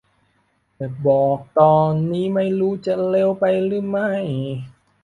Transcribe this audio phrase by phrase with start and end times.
[0.75, 4.11] แต่บอกตอนนี้ไม่รู้จะเร็วไปหรือไม่